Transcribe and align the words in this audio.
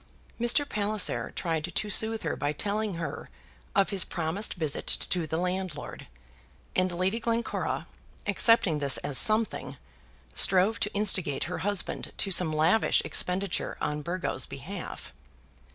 Mr. 0.39 0.67
Palliser 0.67 1.31
tried 1.35 1.63
to 1.75 1.89
soothe 1.91 2.23
her 2.23 2.35
by 2.35 2.51
telling 2.51 2.95
her 2.95 3.29
of 3.75 3.91
his 3.91 4.03
promised 4.03 4.55
visit 4.55 4.87
to 4.87 5.27
the 5.27 5.37
landlord; 5.37 6.07
and 6.75 6.91
Lady 6.91 7.19
Glencora, 7.19 7.85
accepting 8.25 8.79
this 8.79 8.97
as 9.03 9.19
something, 9.19 9.77
strove 10.33 10.79
to 10.79 10.93
instigate 10.95 11.43
her 11.43 11.59
husband 11.59 12.13
to 12.17 12.31
some 12.31 12.51
lavish 12.51 13.03
expenditure 13.05 13.77
on 13.79 14.01
Burgo's 14.01 14.47
behalf. 14.47 15.13